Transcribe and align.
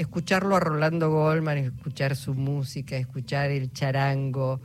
escucharlo 0.00 0.56
a 0.56 0.60
Rolando 0.60 1.10
Goldman, 1.10 1.58
escuchar 1.58 2.16
su 2.16 2.34
música, 2.34 2.96
escuchar 2.96 3.50
el 3.50 3.70
charango, 3.70 4.60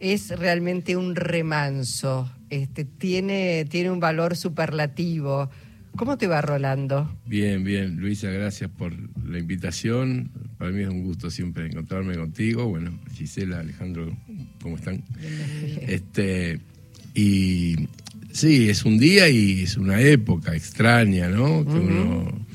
es 0.00 0.36
realmente 0.36 0.96
un 0.96 1.14
remanso, 1.14 2.30
este, 2.50 2.84
tiene, 2.84 3.64
tiene 3.66 3.92
un 3.92 4.00
valor 4.00 4.36
superlativo. 4.36 5.48
¿Cómo 5.94 6.18
te 6.18 6.26
va, 6.26 6.42
Rolando? 6.42 7.16
Bien, 7.26 7.62
bien. 7.62 7.96
Luisa, 7.98 8.28
gracias 8.28 8.68
por 8.68 8.92
la 9.24 9.38
invitación. 9.38 10.30
Para 10.58 10.72
mí 10.72 10.82
es 10.82 10.88
un 10.88 11.04
gusto 11.04 11.30
siempre 11.30 11.66
encontrarme 11.66 12.16
contigo. 12.16 12.66
Bueno, 12.66 12.98
Gisela, 13.14 13.60
Alejandro, 13.60 14.14
¿cómo 14.60 14.76
están? 14.76 15.02
Este, 15.80 16.60
y 17.14 17.88
sí, 18.32 18.68
es 18.68 18.84
un 18.84 18.98
día 18.98 19.28
y 19.28 19.62
es 19.62 19.76
una 19.76 20.00
época 20.00 20.54
extraña, 20.54 21.28
¿no? 21.28 21.64
Que 21.64 21.70
uno 21.70 22.45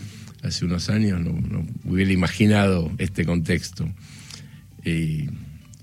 hace 0.43 0.65
unos 0.65 0.89
años 0.89 1.19
no, 1.21 1.65
hubiera 1.85 2.11
imaginado 2.11 2.91
este 2.97 3.25
contexto. 3.25 3.87
Y 4.83 5.29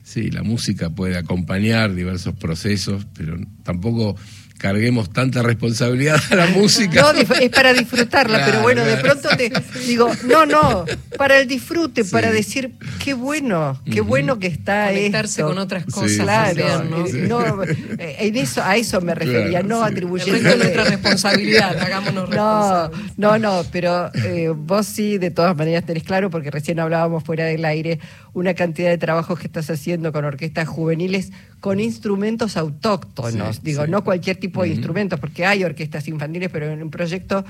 sí, 0.02 0.30
la 0.30 0.42
música 0.42 0.90
puede 0.90 1.16
acompañar 1.16 1.94
diversos 1.94 2.34
procesos, 2.34 3.06
pero 3.16 3.38
tampoco 3.62 4.16
carguemos 4.58 5.10
tanta 5.10 5.42
responsabilidad 5.42 6.20
a 6.30 6.34
la 6.34 6.46
música. 6.48 7.00
No, 7.00 7.12
es 7.12 7.50
para 7.50 7.72
disfrutarla, 7.72 8.44
pero 8.44 8.60
bueno, 8.60 8.84
de 8.84 8.96
pronto 8.96 9.28
te 9.36 9.52
digo, 9.86 10.10
no, 10.24 10.44
no, 10.44 10.84
para 11.16 11.38
el 11.38 11.46
disfrute, 11.46 12.04
para 12.04 12.30
decir, 12.30 12.72
qué 13.02 13.14
bueno, 13.14 13.80
qué 13.90 14.00
bueno 14.00 14.38
que 14.38 14.48
está 14.48 14.88
Conectarse 14.88 15.42
con 15.42 15.58
otras 15.58 15.84
cosas. 15.84 16.18
claro, 16.18 16.84
¿no? 17.28 17.62
Eh, 17.64 18.16
en 18.20 18.36
eso, 18.36 18.62
a 18.62 18.76
eso 18.76 19.00
me 19.00 19.14
refería, 19.14 19.62
no 19.62 19.82
atribuyendo... 19.82 20.56
nuestra 20.56 20.84
responsabilidad, 20.84 21.78
hagámonos 21.78 22.28
No, 22.30 22.90
no, 23.16 23.38
no, 23.38 23.64
pero 23.70 24.10
eh, 24.14 24.52
vos 24.54 24.86
sí, 24.86 25.18
de 25.18 25.30
todas 25.30 25.56
maneras 25.56 25.84
tenés 25.84 26.02
claro, 26.02 26.30
porque 26.30 26.50
recién 26.50 26.80
hablábamos 26.80 27.22
fuera 27.22 27.44
del 27.44 27.64
aire, 27.64 28.00
una 28.38 28.54
cantidad 28.54 28.90
de 28.90 28.98
trabajos 28.98 29.38
que 29.38 29.46
estás 29.46 29.68
haciendo 29.70 30.12
con 30.12 30.24
orquestas 30.24 30.68
juveniles 30.68 31.32
con 31.60 31.80
instrumentos 31.80 32.56
autóctonos, 32.56 33.62
digo, 33.62 33.86
no 33.86 34.04
cualquier 34.04 34.36
tipo 34.36 34.62
de 34.62 34.68
instrumentos, 34.68 35.18
porque 35.18 35.44
hay 35.44 35.64
orquestas 35.64 36.06
infantiles, 36.08 36.48
pero 36.50 36.66
en 36.66 36.82
un 36.82 36.90
proyecto... 36.90 37.44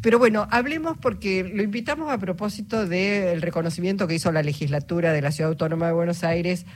Pero 0.00 0.20
bueno, 0.20 0.46
hablemos 0.52 0.96
porque 0.96 1.42
lo 1.42 1.60
invitamos 1.60 2.12
a 2.12 2.18
propósito 2.18 2.86
del 2.86 3.42
reconocimiento 3.42 4.06
que 4.06 4.14
hizo 4.14 4.30
la 4.30 4.44
legislatura 4.44 5.12
de 5.12 5.22
la 5.22 5.32
Ciudad 5.32 5.50
Autónoma 5.50 5.88
de 5.88 5.92
Buenos 5.92 6.22
Aires 6.22 6.66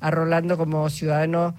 a 0.00 0.10
Rolando 0.10 0.56
como 0.56 0.88
ciudadano 0.88 1.54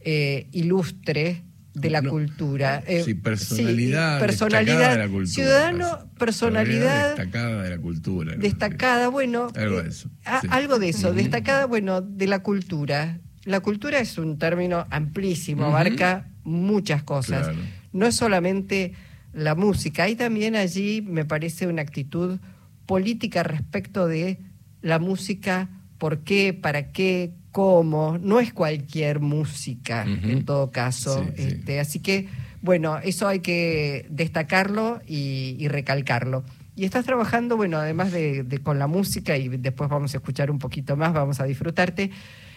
eh, 0.00 0.46
ilustre 0.52 1.42
de 1.74 1.90
la 1.90 2.02
cultura. 2.02 2.82
sí, 2.86 3.10
eh, 3.10 3.14
personalidad, 3.16 4.20
personalidad 4.20 4.92
de 4.92 4.98
la 4.98 5.08
cultura. 5.08 5.26
Ciudadano, 5.26 5.98
personalidad 6.18 7.08
destacada 7.08 7.62
de 7.62 7.70
la 7.70 7.78
cultura. 7.78 8.36
Destacada, 8.36 9.08
bueno. 9.08 9.48
Algo 9.54 9.82
de 9.82 9.88
eso. 9.88 10.08
Eh, 10.26 10.46
algo 10.50 10.78
de 10.78 10.88
eso, 10.90 11.12
destacada, 11.12 11.66
bueno, 11.66 12.00
de 12.00 12.26
la 12.26 12.40
cultura. 12.40 13.18
La 13.44 13.60
cultura 13.60 13.98
es 13.98 14.16
un 14.16 14.38
término 14.38 14.86
amplísimo, 14.90 15.66
abarca 15.66 16.30
muchas 16.44 17.02
cosas. 17.02 17.50
No 17.92 18.06
es 18.06 18.16
solamente 18.16 18.94
la 19.32 19.54
música, 19.54 20.04
hay 20.04 20.14
también 20.14 20.56
allí, 20.56 21.02
me 21.02 21.24
parece, 21.24 21.66
una 21.66 21.82
actitud 21.82 22.38
política 22.86 23.42
respecto 23.42 24.06
de 24.06 24.38
la 24.80 24.98
música, 24.98 25.68
por 25.98 26.20
qué, 26.20 26.52
para 26.54 26.92
qué, 26.92 27.34
cómo. 27.54 28.18
No 28.20 28.40
es 28.40 28.52
cualquier 28.52 29.20
música, 29.20 30.02
en 30.04 30.44
todo 30.44 30.72
caso. 30.72 31.24
este, 31.36 31.78
Así 31.78 32.00
que, 32.00 32.26
bueno, 32.62 32.98
eso 32.98 33.28
hay 33.28 33.38
que 33.38 34.06
destacarlo 34.10 35.00
y, 35.06 35.68
recalcarlo. 35.68 36.42
Y 36.74 36.84
estás 36.84 37.04
trabajando, 37.04 37.56
bueno, 37.56 37.78
además 37.78 38.10
de, 38.10 38.60
con 38.64 38.80
la 38.80 38.88
música, 38.88 39.36
y 39.36 39.48
después 39.48 39.88
vamos 39.88 40.14
a 40.14 40.16
escuchar 40.16 40.50
un 40.50 40.58
poquito 40.58 40.96
más, 40.96 41.12
vamos 41.12 41.40
a 41.40 41.44
disfrutarte 41.44 42.10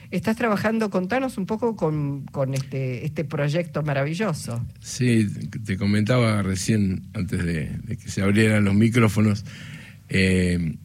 estás 0.10 0.38
trabajando, 0.38 0.90
contanos 0.90 1.38
un 1.38 1.46
poco 1.46 1.76
con, 1.76 2.54
este, 2.54 3.06
este 3.06 3.26
proyecto 3.26 3.84
maravilloso. 3.84 4.66
Sí, 4.80 5.28
te 5.66 5.78
comentaba 5.78 6.42
recién, 6.42 7.04
antes 7.14 7.46
de, 7.46 7.98
que 8.02 8.10
se 8.10 8.22
abrieran 8.22 8.64
los 8.64 8.74
micrófonos, 8.74 9.44
eh, 10.08 10.78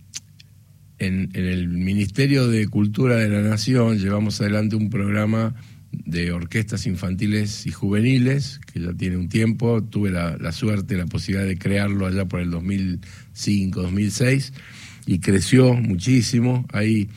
en, 1.06 1.30
el 1.34 1.68
Ministerio 1.68 2.48
de 2.48 2.66
Cultura 2.68 3.16
de 3.16 3.28
la 3.28 3.42
Nación 3.42 3.98
llevamos 3.98 4.40
adelante 4.40 4.76
un 4.76 4.90
programa 4.90 5.54
de 5.92 6.32
orquestas 6.32 6.86
infantiles 6.86 7.66
y 7.66 7.70
juveniles, 7.70 8.60
que 8.72 8.80
ya 8.80 8.92
tiene 8.94 9.16
un 9.16 9.28
tiempo, 9.28 9.82
tuve 9.82 10.10
la, 10.10 10.36
la 10.38 10.52
suerte, 10.52 10.96
la 10.96 11.06
posibilidad 11.06 11.46
de 11.46 11.58
crearlo 11.58 12.06
allá 12.06 12.24
por 12.24 12.40
el 12.40 12.50
2005, 12.50 13.82
2006, 13.82 14.52
y 15.06 15.18
creció 15.18 15.74
muchísimo. 15.74 16.66
Hay 16.72 17.08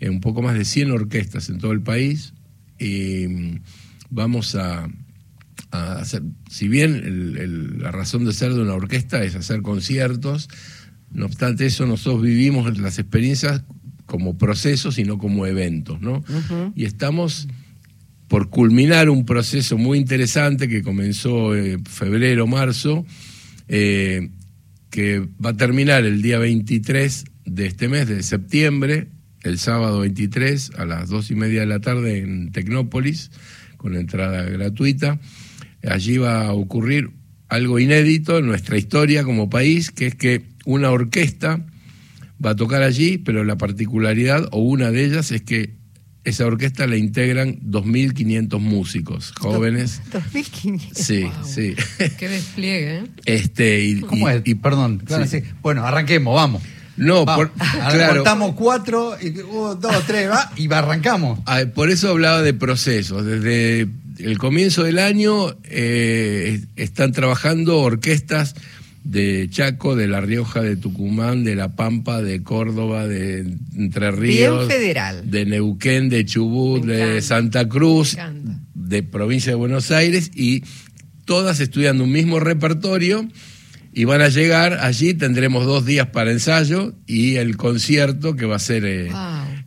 un 0.00 0.20
poco 0.20 0.42
más 0.42 0.56
de 0.56 0.64
100 0.64 0.90
orquestas 0.90 1.48
en 1.48 1.58
todo 1.58 1.72
el 1.72 1.82
país. 1.82 2.34
Mm, 2.80 3.56
vamos 4.10 4.54
a, 4.54 4.88
hacer, 5.70 6.22
si 6.48 6.68
bien 6.68 7.80
la 7.80 7.90
razón 7.90 8.24
de 8.24 8.32
ser 8.32 8.54
de 8.54 8.62
una 8.62 8.74
orquesta 8.74 9.24
es 9.24 9.34
hacer 9.34 9.62
conciertos, 9.62 10.48
no 11.14 11.26
obstante 11.26 11.66
eso 11.66 11.86
nosotros 11.86 12.22
vivimos 12.22 12.78
las 12.78 12.98
experiencias 12.98 13.62
como 14.06 14.36
procesos 14.36 14.98
y 14.98 15.04
no 15.04 15.16
como 15.16 15.46
eventos, 15.46 16.00
¿no? 16.00 16.22
Y 16.74 16.84
estamos 16.84 17.48
por 18.28 18.50
culminar 18.50 19.08
un 19.08 19.24
proceso 19.24 19.78
muy 19.78 19.98
interesante 19.98 20.68
que 20.68 20.82
comenzó 20.82 21.56
en 21.56 21.84
febrero, 21.84 22.46
marzo, 22.46 23.06
eh, 23.68 24.30
que 24.90 25.20
va 25.44 25.50
a 25.50 25.56
terminar 25.56 26.04
el 26.04 26.20
día 26.20 26.38
23 26.38 27.24
de 27.46 27.66
este 27.66 27.88
mes, 27.88 28.08
de 28.08 28.22
septiembre, 28.22 29.08
el 29.42 29.58
sábado 29.58 30.00
23 30.00 30.72
a 30.78 30.84
las 30.84 31.08
dos 31.08 31.30
y 31.30 31.34
media 31.34 31.60
de 31.60 31.66
la 31.66 31.80
tarde 31.80 32.18
en 32.18 32.52
Tecnópolis, 32.52 33.30
con 33.76 33.94
entrada 33.96 34.42
gratuita. 34.44 35.20
Allí 35.86 36.16
va 36.16 36.46
a 36.46 36.52
ocurrir 36.52 37.10
algo 37.48 37.78
inédito 37.78 38.38
en 38.38 38.46
nuestra 38.46 38.78
historia 38.78 39.22
como 39.22 39.50
país, 39.50 39.90
que 39.90 40.06
es 40.06 40.14
que 40.14 40.53
una 40.64 40.90
orquesta 40.90 41.64
va 42.44 42.50
a 42.50 42.56
tocar 42.56 42.82
allí, 42.82 43.18
pero 43.18 43.44
la 43.44 43.56
particularidad, 43.56 44.48
o 44.52 44.58
una 44.58 44.90
de 44.90 45.04
ellas, 45.04 45.30
es 45.30 45.42
que 45.42 45.74
esa 46.24 46.46
orquesta 46.46 46.86
la 46.86 46.96
integran 46.96 47.60
2.500 47.60 48.58
músicos 48.58 49.32
jóvenes. 49.38 50.00
2.500. 50.10 50.94
Sí, 50.94 51.26
sí. 51.44 51.74
Qué 52.18 52.28
despliegue. 52.28 52.98
¿eh? 52.98 53.04
Este, 53.26 53.84
y, 53.84 54.00
¿Cómo 54.00 54.28
es? 54.28 54.42
Y, 54.44 54.54
perdón, 54.54 55.02
bueno, 55.62 55.84
arranquemos, 55.84 56.34
vamos. 56.34 56.62
No, 56.96 57.24
por, 57.24 57.50
claro. 57.52 58.16
Contamos 58.16 58.54
cuatro, 58.54 59.16
y, 59.20 59.30
dos, 59.30 60.06
tres, 60.06 60.30
va, 60.30 60.52
y 60.56 60.72
arrancamos. 60.72 61.40
Ah, 61.44 61.62
por 61.74 61.90
eso 61.90 62.10
hablaba 62.10 62.40
de 62.42 62.54
procesos. 62.54 63.26
Desde 63.26 63.88
el 64.18 64.38
comienzo 64.38 64.84
del 64.84 65.00
año 65.00 65.56
eh, 65.64 66.64
están 66.76 67.12
trabajando 67.12 67.80
orquestas 67.80 68.54
de 69.04 69.48
Chaco, 69.50 69.94
de 69.94 70.08
La 70.08 70.20
Rioja, 70.20 70.62
de 70.62 70.76
Tucumán, 70.76 71.44
de 71.44 71.54
La 71.54 71.76
Pampa, 71.76 72.22
de 72.22 72.42
Córdoba, 72.42 73.06
de 73.06 73.40
Entre 73.76 74.10
Ríos. 74.10 74.66
federal. 74.66 75.30
De 75.30 75.44
Neuquén, 75.44 76.08
de 76.08 76.24
Chubut, 76.24 76.84
de 76.84 77.20
Santa 77.22 77.68
Cruz, 77.68 78.16
de 78.74 79.02
provincia 79.02 79.52
de 79.52 79.56
Buenos 79.56 79.90
Aires, 79.90 80.30
y 80.34 80.64
todas 81.26 81.60
estudiando 81.60 82.04
un 82.04 82.12
mismo 82.12 82.40
repertorio 82.40 83.28
y 83.96 84.04
van 84.04 84.22
a 84.22 84.28
llegar 84.28 84.80
allí, 84.80 85.14
tendremos 85.14 85.66
dos 85.66 85.86
días 85.86 86.08
para 86.08 86.32
ensayo 86.32 86.94
y 87.06 87.36
el 87.36 87.56
concierto 87.56 88.34
que 88.34 88.44
va 88.44 88.56
a 88.56 88.58
ser 88.58 88.84
eh, 88.84 89.08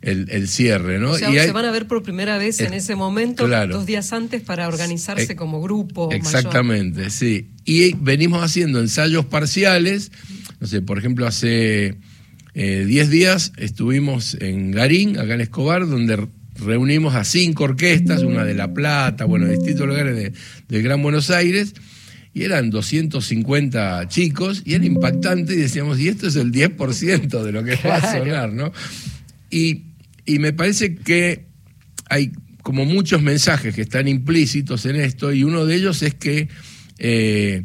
el, 0.02 0.48
cierre, 0.48 0.98
¿no? 0.98 1.12
O 1.12 1.18
sea, 1.18 1.30
se 1.32 1.52
van 1.52 1.64
a 1.64 1.70
ver 1.70 1.86
por 1.86 2.02
primera 2.02 2.36
vez 2.36 2.60
en 2.60 2.74
ese 2.74 2.94
momento, 2.94 3.48
dos 3.48 3.86
días 3.86 4.12
antes, 4.12 4.42
para 4.42 4.68
organizarse 4.68 5.34
como 5.34 5.62
grupo. 5.62 6.10
Exactamente, 6.12 7.08
sí. 7.08 7.52
Y 7.68 7.92
venimos 8.00 8.42
haciendo 8.42 8.80
ensayos 8.80 9.26
parciales, 9.26 10.10
no 10.58 10.66
sé, 10.66 10.80
por 10.80 10.96
ejemplo, 10.96 11.26
hace 11.26 11.98
10 12.54 12.54
eh, 12.54 13.10
días 13.10 13.52
estuvimos 13.58 14.38
en 14.40 14.70
Garín, 14.70 15.18
acá 15.18 15.34
en 15.34 15.42
Escobar, 15.42 15.86
donde 15.86 16.28
reunimos 16.54 17.14
a 17.14 17.24
cinco 17.24 17.64
orquestas, 17.64 18.22
una 18.22 18.46
de 18.46 18.54
La 18.54 18.72
Plata, 18.72 19.26
bueno, 19.26 19.44
de 19.44 19.56
distintos 19.56 19.86
lugares 19.86 20.16
de, 20.16 20.32
del 20.66 20.82
Gran 20.82 21.02
Buenos 21.02 21.28
Aires, 21.28 21.74
y 22.32 22.44
eran 22.44 22.70
250 22.70 24.08
chicos 24.08 24.62
y 24.64 24.72
era 24.72 24.86
impactante 24.86 25.52
y 25.52 25.56
decíamos, 25.56 26.00
y 26.00 26.08
esto 26.08 26.26
es 26.26 26.36
el 26.36 26.50
10% 26.50 27.42
de 27.42 27.52
lo 27.52 27.64
que 27.64 27.76
va 27.86 27.96
a 27.96 28.12
sonar, 28.18 28.50
¿no? 28.50 28.72
Y, 29.50 29.84
me 30.26 30.54
parece 30.54 30.94
que 30.94 31.44
hay 32.08 32.32
como 32.62 32.86
muchos 32.86 33.20
mensajes 33.20 33.74
que 33.74 33.82
están 33.82 34.08
implícitos 34.08 34.86
en 34.86 34.96
esto 34.96 35.34
y 35.34 35.44
uno 35.44 35.66
de 35.66 35.74
ellos 35.74 36.02
es 36.02 36.14
que 36.14 36.48
eh, 36.98 37.64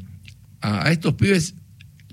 a, 0.62 0.92
estos 0.92 1.14
pibes 1.14 1.56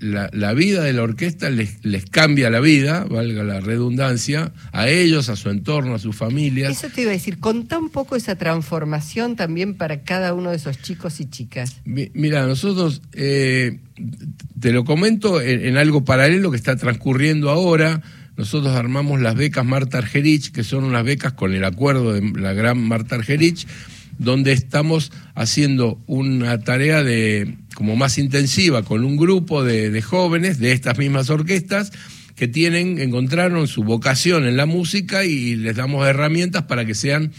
la, 0.01 0.53
vida 0.53 0.83
de 0.83 0.93
la 0.93 1.03
orquesta 1.03 1.49
les, 1.49 1.83
les, 1.85 2.05
cambia 2.05 2.49
la 2.49 2.59
vida, 2.59 3.05
valga 3.05 3.43
la 3.43 3.59
redundancia, 3.59 4.51
a 4.71 4.89
ellos, 4.89 5.29
a 5.29 5.35
su 5.35 5.49
entorno, 5.49 5.95
a 5.95 5.99
sus 5.99 6.15
familias. 6.15 6.71
Eso 6.71 6.93
te 6.93 7.03
iba 7.03 7.11
a 7.11 7.13
decir, 7.13 7.39
contá 7.39 7.77
un 7.77 7.89
poco 7.89 8.15
esa 8.15 8.35
transformación 8.35 9.35
también 9.35 9.75
para 9.75 10.01
cada 10.01 10.33
uno 10.33 10.49
de 10.49 10.55
esos 10.57 10.81
chicos 10.81 11.19
y 11.19 11.29
chicas. 11.29 11.81
mira, 11.85 12.47
nosotros, 12.47 13.01
eh, 13.13 13.79
te 14.59 14.71
lo 14.71 14.85
comento 14.85 15.39
en, 15.41 15.77
algo 15.77 16.03
paralelo 16.03 16.51
que 16.51 16.57
está 16.57 16.75
transcurriendo 16.75 17.49
ahora. 17.49 18.01
Nosotros 18.37 18.75
armamos 18.75 19.21
las 19.21 19.35
becas 19.35 19.65
Marta 19.65 19.99
Argerich, 19.99 20.51
que 20.51 20.63
son 20.63 20.83
unas 20.83 21.03
becas 21.03 21.33
con 21.33 21.53
el 21.53 21.63
acuerdo 21.63 22.13
de 22.13 22.21
la 22.39 22.53
gran 22.53 22.79
Marta 22.79 23.15
Argerich, 23.15 23.67
donde 24.21 24.51
estamos 24.51 25.11
haciendo 25.33 25.99
una 26.05 26.59
tarea 26.59 27.03
de 27.03 27.55
como 27.73 27.95
más 27.95 28.19
intensiva 28.19 28.83
con 28.83 29.03
un 29.03 29.17
grupo 29.17 29.63
de, 29.63 29.99
jóvenes 30.03 30.59
de 30.59 30.73
estas 30.73 30.99
mismas 30.99 31.31
orquestas 31.31 31.91
que 32.35 32.47
tienen, 32.47 32.99
encontraron 32.99 33.67
su 33.67 33.83
vocación 33.83 34.45
en 34.45 34.57
la 34.57 34.67
música 34.67 35.25
y 35.25 35.55
les 35.55 35.75
damos 35.75 36.07
herramientas 36.07 36.63
para 36.63 36.85
que 36.85 36.93
sean 36.93 37.31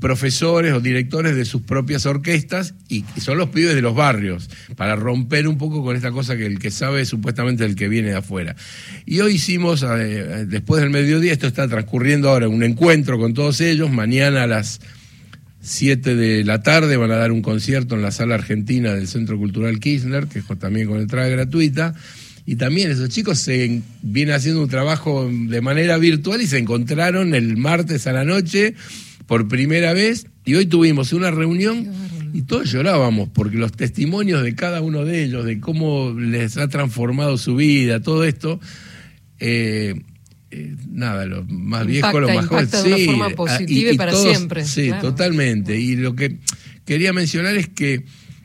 profesores 0.00 0.72
o 0.72 0.80
directores 0.80 1.36
de 1.36 1.44
sus 1.44 1.60
propias 1.60 2.06
orquestas 2.06 2.74
y, 2.88 3.04
son 3.20 3.36
los 3.36 3.50
pibes 3.50 3.74
de 3.74 3.82
los 3.82 3.94
barrios, 3.94 4.48
para 4.74 4.96
romper 4.96 5.46
un 5.46 5.58
poco 5.58 5.84
con 5.84 5.96
esta 5.96 6.12
cosa 6.12 6.38
que 6.38 6.46
el 6.46 6.58
que 6.58 6.70
sabe 6.70 7.02
es 7.02 7.08
supuestamente 7.08 7.66
el 7.66 7.76
que 7.76 7.88
viene 7.88 8.08
de 8.08 8.16
afuera. 8.16 8.56
Y 9.04 9.20
hoy 9.20 9.34
hicimos, 9.34 9.84
eh, 9.86 10.46
después 10.48 10.80
del 10.80 10.90
mediodía, 10.90 11.32
esto 11.32 11.46
está 11.46 11.68
transcurriendo 11.68 12.30
ahora, 12.30 12.48
un 12.48 12.62
encuentro 12.62 13.18
con 13.18 13.34
todos 13.34 13.60
ellos, 13.60 13.90
mañana 13.90 14.44
a 14.44 14.46
las 14.46 14.80
7 15.66 16.14
de 16.14 16.44
la 16.44 16.62
tarde 16.62 16.96
van 16.96 17.10
a 17.10 17.16
dar 17.16 17.32
un 17.32 17.42
concierto 17.42 17.96
en 17.96 18.02
la 18.02 18.12
sala 18.12 18.36
argentina 18.36 18.94
del 18.94 19.08
Centro 19.08 19.36
Cultural 19.36 19.80
Kirchner, 19.80 20.28
que 20.28 20.38
es 20.38 20.44
también 20.60 20.86
con 20.86 21.00
entrada 21.00 21.28
gratuita. 21.28 21.92
Y 22.46 22.54
también 22.54 22.92
esos 22.92 23.08
chicos 23.08 23.40
se 23.40 23.82
vienen 24.00 24.36
haciendo 24.36 24.62
un 24.62 24.68
trabajo 24.68 25.28
de 25.28 25.60
manera 25.60 25.98
virtual 25.98 26.40
y 26.40 26.46
se 26.46 26.58
encontraron 26.58 27.34
el 27.34 27.56
martes 27.56 28.06
a 28.06 28.12
la 28.12 28.24
noche 28.24 28.74
por 29.26 29.48
primera 29.48 29.92
vez. 29.92 30.28
Y 30.44 30.54
hoy 30.54 30.66
tuvimos 30.66 31.12
una 31.12 31.32
reunión 31.32 31.90
y 32.32 32.42
todos 32.42 32.70
llorábamos 32.70 33.28
porque 33.30 33.56
los 33.56 33.72
testimonios 33.72 34.44
de 34.44 34.54
cada 34.54 34.80
uno 34.80 35.04
de 35.04 35.24
ellos, 35.24 35.44
de 35.44 35.58
cómo 35.58 36.14
les 36.16 36.58
ha 36.58 36.68
transformado 36.68 37.38
su 37.38 37.56
vida, 37.56 38.00
todo 38.00 38.22
esto. 38.22 38.60
Eh, 39.40 39.96
eh, 40.56 40.74
nada, 40.88 41.26
los 41.26 41.48
más 41.50 41.86
viejos, 41.86 42.20
los 42.20 42.34
más 42.34 42.46
jóvenes. 42.46 42.70
Sí, 42.70 42.88
de 42.88 42.94
una 42.94 43.06
forma 43.06 43.30
positiva 43.30 43.92
y, 43.92 43.96
para 43.98 44.14
siempre. 44.14 44.64
Sí, 44.64 44.90
totalmente. 45.00 45.78
Y 45.78 45.96
lo 45.96 46.16
que 46.16 46.38
quería 46.86 47.12
mencionar 47.12 47.56
es 47.56 47.68
que, 47.68 48.04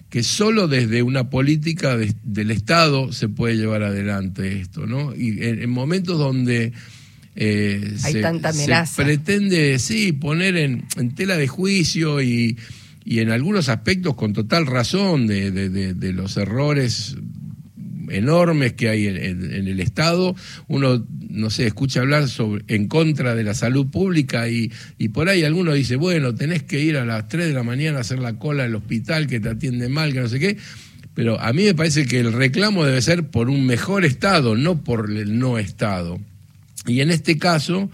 que 0.10 0.24
solo 0.24 0.68
desde 0.68 1.04
una 1.04 1.30
política 1.30 1.96
del 1.98 2.52
Estado 2.52 3.14
se 3.14 3.30
puede 3.30 3.56
llevar 3.56 3.84
adelante 3.84 4.60
esto, 4.60 4.86
¿no? 4.86 5.16
Y 5.16 5.42
en, 5.44 5.70
momentos 5.70 6.20
donde 6.20 6.74
eh, 7.36 7.96
Hay 8.04 8.14
se, 8.14 8.22
tanta 8.22 8.50
amenaza. 8.50 9.02
pretende, 9.04 9.80
sí, 9.80 10.12
poner 10.12 10.58
en, 10.58 10.86
tela 11.16 11.38
de 11.38 11.48
juicio 11.48 12.22
y, 12.22 12.58
y, 13.06 13.20
en 13.20 13.32
algunos 13.32 13.70
aspectos 13.70 14.16
con 14.16 14.34
total 14.34 14.66
razón 14.66 15.28
de, 15.28 15.52
de 15.52 16.14
los 16.14 16.36
errores 16.36 17.16
enormes 18.12 18.74
que 18.74 18.90
hay 18.90 19.08
en, 19.08 19.68
el 19.68 19.80
Estado, 19.80 20.36
uno, 20.68 21.06
no 21.30 21.50
sé, 21.50 21.68
escucha 21.68 22.02
hablar 22.02 22.28
sobre, 22.28 22.64
en 22.68 22.88
contra 22.88 23.36
de 23.36 23.44
la 23.44 23.54
salud 23.54 23.88
pública 23.88 24.50
y, 24.50 24.72
y 24.98 25.10
por 25.10 25.30
ahí 25.30 25.44
alguno 25.44 25.74
dice, 25.74 25.96
bueno, 25.96 26.36
tenés 26.36 26.64
que 26.64 26.80
ir 26.80 26.98
a 26.98 27.06
las 27.06 27.28
3 27.28 27.48
de 27.48 27.54
la 27.54 27.64
mañana 27.64 28.00
a 28.00 28.02
hacer 28.02 28.20
la 28.20 28.34
cola 28.38 28.64
del 28.64 28.76
hospital, 28.76 29.28
que 29.28 29.40
te 29.40 29.50
atiende 29.50 29.90
mal, 29.90 30.14
que 30.14 30.20
no 30.20 30.30
sé 30.30 30.40
qué, 30.40 30.58
pero 31.14 31.40
a 31.40 31.52
mí 31.54 31.64
me 31.64 31.76
parece 31.76 32.06
que 32.06 32.20
el 32.20 32.34
reclamo 32.34 32.86
debe 32.86 33.02
ser 33.02 33.28
por 33.28 33.50
un 33.50 33.66
mejor 33.66 34.06
Estado, 34.06 34.56
no 34.56 34.84
por 34.84 35.12
el 35.12 35.40
no 35.40 35.58
Estado. 35.58 36.20
Y 36.88 37.02
en 37.02 37.12
este 37.12 37.38
caso, 37.38 37.90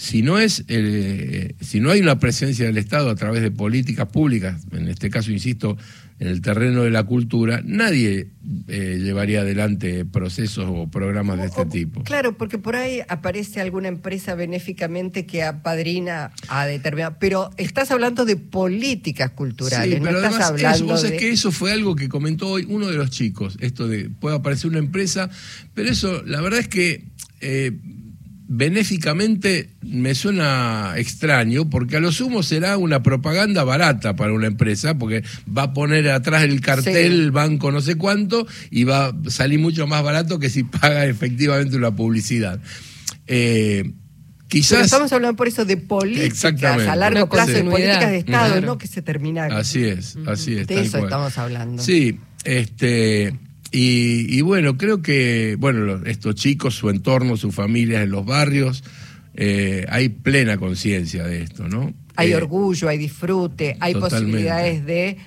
si 0.00 0.22
no 0.22 0.38
es 0.38 0.64
eh, 0.68 1.54
si 1.60 1.78
no 1.78 1.90
hay 1.90 2.00
una 2.00 2.18
presencia 2.18 2.64
del 2.64 2.78
Estado 2.78 3.10
a 3.10 3.16
través 3.16 3.42
de 3.42 3.50
políticas 3.50 4.08
públicas, 4.08 4.62
en 4.72 4.88
este 4.88 5.10
caso 5.10 5.30
insisto 5.30 5.76
en 6.18 6.28
el 6.28 6.40
terreno 6.40 6.84
de 6.84 6.90
la 6.90 7.04
cultura, 7.04 7.60
nadie 7.62 8.28
eh, 8.68 8.98
llevaría 8.98 9.42
adelante 9.42 10.06
procesos 10.06 10.64
o 10.70 10.86
programas 10.88 11.36
de 11.38 11.46
este 11.46 11.66
tipo. 11.66 12.02
Claro, 12.02 12.34
porque 12.38 12.56
por 12.56 12.76
ahí 12.76 13.02
aparece 13.08 13.60
alguna 13.60 13.88
empresa 13.88 14.34
benéficamente 14.34 15.26
que 15.26 15.42
apadrina 15.42 16.32
a 16.48 16.64
determinada. 16.64 17.18
Pero 17.18 17.50
estás 17.58 17.90
hablando 17.90 18.24
de 18.24 18.36
políticas 18.36 19.32
culturales, 19.32 19.96
sí, 19.96 20.00
pero 20.02 20.22
no 20.22 20.26
estás 20.26 20.48
hablando. 20.48 20.94
Eso, 20.94 21.08
que 21.08 21.30
eso 21.30 21.52
fue 21.52 21.72
algo 21.72 21.94
que 21.94 22.08
comentó 22.08 22.48
hoy 22.48 22.66
uno 22.66 22.86
de 22.86 22.96
los 22.96 23.10
chicos, 23.10 23.58
esto 23.60 23.86
de 23.86 24.08
puede 24.08 24.36
aparecer 24.36 24.70
una 24.70 24.78
empresa, 24.78 25.28
pero 25.74 25.90
eso, 25.90 26.22
la 26.24 26.40
verdad 26.40 26.60
es 26.60 26.68
que. 26.68 27.04
Eh, 27.42 27.72
benéficamente 28.52 29.70
me 29.80 30.16
suena 30.16 30.94
extraño, 30.96 31.70
porque 31.70 31.98
a 31.98 32.00
lo 32.00 32.10
sumo 32.10 32.42
será 32.42 32.78
una 32.78 33.00
propaganda 33.00 33.62
barata 33.62 34.16
para 34.16 34.32
una 34.32 34.48
empresa, 34.48 34.98
porque 34.98 35.22
va 35.56 35.62
a 35.62 35.72
poner 35.72 36.10
atrás 36.10 36.42
el 36.42 36.60
cartel 36.60 37.30
banco 37.30 37.70
no 37.70 37.80
sé 37.80 37.94
cuánto 37.94 38.48
y 38.72 38.82
va 38.82 39.06
a 39.06 39.14
salir 39.28 39.60
mucho 39.60 39.86
más 39.86 40.02
barato 40.02 40.40
que 40.40 40.50
si 40.50 40.64
paga 40.80 41.06
efectivamente 41.06 41.76
una 41.76 41.94
publicidad. 41.94 42.60
Eh, 43.28 43.92
quizás... 44.48 44.84
estamos 44.84 45.12
hablando 45.12 45.36
por 45.36 45.46
eso 45.46 45.64
de 45.64 45.76
políticas 45.76 46.64
a 46.88 46.96
largo 46.96 47.28
plazo, 47.28 47.52
de 47.52 47.62
políticas 47.62 48.10
de 48.10 48.18
Estado, 48.18 48.60
no 48.62 48.78
que 48.78 48.88
se 48.88 49.00
termina. 49.00 49.44
Así 49.44 49.84
es, 49.84 50.18
así 50.26 50.56
es. 50.56 50.66
De 50.66 50.80
eso 50.80 50.98
estamos 50.98 51.38
hablando. 51.38 51.80
Sí, 51.80 52.18
este... 52.42 53.32
Y, 53.72 54.40
bueno, 54.40 54.76
creo 54.76 55.00
que, 55.00 55.56
bueno, 55.58 56.04
estos 56.04 56.34
chicos, 56.34 56.74
su 56.74 56.90
entorno, 56.90 57.36
sus 57.36 57.54
familias 57.54 58.02
en 58.02 58.10
los 58.10 58.26
barrios, 58.26 58.82
eh, 59.34 59.86
hay 59.88 60.08
plena 60.08 60.58
conciencia 60.58 61.24
de 61.24 61.42
esto, 61.42 61.68
¿no? 61.68 61.92
Hay 62.16 62.32
eh, 62.32 62.36
orgullo, 62.36 62.88
hay 62.88 62.98
disfrute, 62.98 63.76
hay 63.78 63.94
posibilidades 63.94 64.84
de 64.84 65.18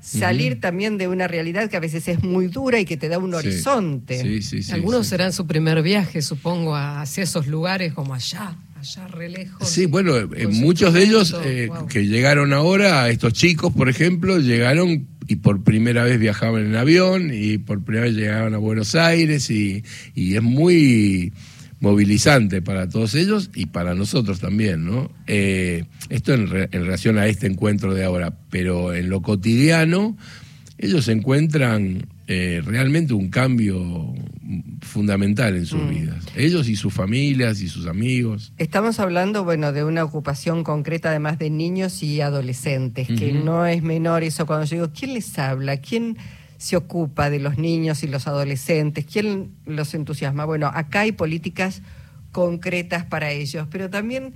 salir 0.00 0.60
también 0.60 0.98
de 0.98 1.06
una 1.06 1.28
realidad 1.28 1.70
que 1.70 1.76
a 1.76 1.80
veces 1.80 2.08
es 2.08 2.24
muy 2.24 2.48
dura 2.48 2.80
y 2.80 2.84
que 2.84 2.96
te 2.96 3.08
da 3.08 3.18
un 3.18 3.34
horizonte. 3.34 4.20
Sí, 4.42 4.62
sí, 4.62 4.72
Algunos 4.72 5.06
serán 5.06 5.32
su 5.32 5.46
primer 5.46 5.80
viaje, 5.82 6.22
supongo, 6.22 6.74
hacia 6.74 7.22
esos 7.22 7.46
lugares 7.46 7.92
como 7.92 8.14
allá. 8.14 8.56
Allá 8.74 9.06
re 9.06 9.28
lejos. 9.28 9.68
Sí, 9.68 9.86
bueno, 9.86 10.16
eh, 10.16 10.48
muchos 10.48 10.92
de 10.92 11.04
ellos 11.04 11.36
que 11.88 12.06
llegaron 12.08 12.52
ahora, 12.52 13.08
estos 13.10 13.32
chicos, 13.32 13.72
por 13.72 13.88
ejemplo, 13.88 14.40
llegaron 14.40 15.06
y 15.32 15.36
por 15.36 15.64
primera 15.64 16.04
vez 16.04 16.18
viajaban 16.18 16.66
en 16.66 16.76
avión 16.76 17.30
y 17.32 17.56
por 17.56 17.82
primera 17.82 18.04
vez 18.04 18.14
llegaban 18.14 18.52
a 18.52 18.58
Buenos 18.58 18.94
Aires 18.94 19.50
y, 19.50 19.82
es 20.14 20.42
muy 20.42 21.32
movilizante 21.80 22.60
para 22.60 22.88
todos 22.88 23.14
ellos 23.14 23.50
y 23.54 23.66
para 23.66 23.94
nosotros 23.94 24.40
también, 24.40 24.84
¿no? 24.84 25.10
Eh, 25.26 25.84
esto 26.10 26.34
en, 26.34 26.42
en, 26.70 26.84
relación 26.84 27.16
a 27.16 27.26
este 27.28 27.46
encuentro 27.46 27.94
de 27.94 28.04
ahora, 28.04 28.34
pero 28.50 28.94
en 28.94 29.08
lo 29.08 29.22
cotidiano 29.22 30.18
ellos 30.76 31.08
encuentran 31.08 32.06
eh, 32.26 32.60
realmente 32.62 33.14
un 33.14 33.30
cambio 33.30 34.14
fundamental 34.82 35.56
en 35.56 35.66
sus 35.66 35.82
mm. 35.82 35.88
vidas, 35.88 36.24
ellos 36.36 36.68
y 36.68 36.76
sus 36.76 36.92
familias 36.92 37.60
y 37.60 37.68
sus 37.68 37.86
amigos. 37.86 38.52
Estamos 38.58 39.00
hablando, 39.00 39.44
bueno, 39.44 39.72
de 39.72 39.84
una 39.84 40.04
ocupación 40.04 40.64
concreta 40.64 41.10
además 41.10 41.38
de 41.38 41.50
niños 41.50 42.02
y 42.02 42.20
adolescentes, 42.20 43.08
que 43.08 43.32
no 43.32 43.66
es 43.66 43.82
menor 43.82 44.22
eso 44.22 44.46
cuando 44.46 44.66
yo 44.66 44.76
digo, 44.76 44.92
¿quién 44.92 45.14
les 45.14 45.38
habla? 45.38 45.78
¿Quién 45.78 46.18
se 46.58 46.76
ocupa 46.76 47.30
de 47.30 47.38
los 47.38 47.58
niños 47.58 48.02
y 48.02 48.08
los 48.08 48.26
adolescentes? 48.26 49.06
¿Quién 49.10 49.52
los 49.66 49.94
entusiasma? 49.94 50.44
Bueno, 50.44 50.70
acá 50.72 51.00
hay 51.00 51.12
políticas 51.12 51.82
concretas 52.32 53.04
para 53.04 53.30
ellos, 53.30 53.66
pero 53.70 53.88
también 53.88 54.34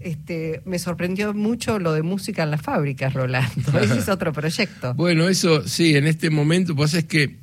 este, 0.00 0.62
me 0.64 0.78
sorprendió 0.78 1.34
mucho 1.34 1.78
lo 1.78 1.92
de 1.92 2.02
música 2.02 2.44
en 2.44 2.50
las 2.52 2.62
fábricas, 2.62 3.14
Rolando. 3.14 3.78
Ese 3.80 3.98
es 3.98 4.08
otro 4.08 4.32
proyecto. 4.32 4.94
Bueno, 4.94 5.28
eso 5.28 5.66
sí, 5.66 5.96
en 5.96 6.06
este 6.06 6.30
momento, 6.30 6.76
pues 6.76 6.94
es 6.94 7.04
que 7.04 7.38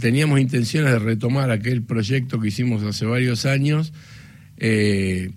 teníamos 0.00 0.40
intenciones 0.40 0.92
de 0.92 0.98
retomar 0.98 1.50
aquel 1.50 1.82
proyecto 1.82 2.40
que 2.40 2.48
hicimos 2.48 2.82
hace 2.82 3.06
varios 3.06 3.46
años, 3.46 3.92
eh, 4.56 5.30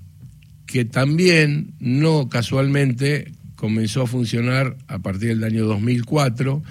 que 0.65 0.85
también, 0.85 1.73
no 1.79 2.29
casualmente, 2.29 3.33
comenzó 3.55 4.03
a 4.03 4.07
funcionar 4.07 4.77
a 4.87 4.99
partir 4.99 5.29
del 5.29 5.43
año 5.43 5.65
2004, 5.65 6.63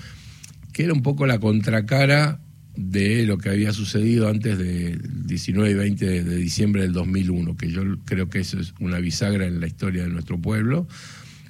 que 0.73 0.85
era 0.85 0.93
un 0.93 1.02
poco 1.02 1.26
la 1.26 1.38
contracara 1.38 2.40
de 2.76 3.26
lo 3.26 3.37
que 3.38 3.50
había 3.50 3.73
sucedido 3.73 4.29
antes 4.29 4.57
del 4.57 5.26
19 5.26 5.71
y 5.71 5.75
20 5.75 6.25
de, 6.25 6.37
diciembre 6.37 6.83
del 6.83 6.93
2001, 6.93 7.57
que 7.57 7.71
yo 7.71 7.83
creo 8.05 8.31
que 8.31 8.40
eso 8.40 8.59
es 8.59 8.75
una 8.81 8.99
bisagra 8.99 9.47
en 9.47 9.61
la 9.61 9.67
historia 9.67 10.05
de 10.05 10.09
nuestro 10.09 10.40
pueblo, 10.40 10.88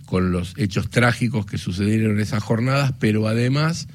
con 0.07 0.33
los 0.33 0.55
hechos 0.57 0.91
trágicos 0.91 1.47
que 1.47 1.57
sucedieron 1.57 2.17
en 2.17 2.21
esas 2.21 2.43
jornadas, 2.43 2.95
pero 2.99 3.29
además 3.29 3.87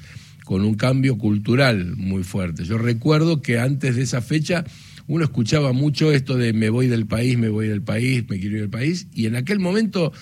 con 0.46 0.64
un 0.64 0.76
cambio 0.76 1.18
cultural 1.18 1.96
muy 1.96 2.22
fuerte. 2.22 2.62
Yo 2.64 2.78
recuerdo 2.78 3.42
que 3.42 3.58
antes 3.58 3.96
de 3.96 4.02
esa 4.02 4.22
fecha 4.22 4.64
uno 5.08 5.24
escuchaba 5.24 5.72
mucho 5.72 6.12
esto 6.12 6.36
de 6.36 6.52
me 6.52 6.70
voy 6.70 6.86
del 6.86 7.04
país, 7.04 7.36
me 7.36 7.48
voy 7.48 7.66
del 7.66 7.82
país, 7.82 8.24
me 8.28 8.38
quiero 8.38 8.54
ir 8.54 8.60
del 8.60 8.70
país, 8.70 9.08
y 9.12 9.26
en 9.26 9.34
aquel 9.34 9.58
momento 9.58 10.12